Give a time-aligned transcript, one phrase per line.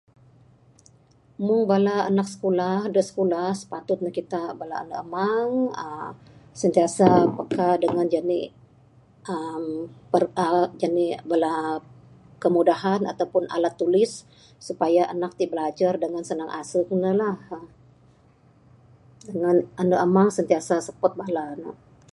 [1.45, 5.51] Mung bala anak skulah da skulah, spatut ne kitak bala andu' amang
[5.83, 6.11] uhh
[6.61, 8.49] sentiasa peka dengan janik
[9.31, 9.65] uhh
[10.11, 10.49] perta
[10.81, 11.53] janik uhh bala
[12.43, 14.11] kemudahan atau pun alat tulis
[14.67, 17.35] supaya anak tik belajar dengan senang asung ne lah.
[19.29, 21.69] Dengan andu' amang sentiasa support bala ne.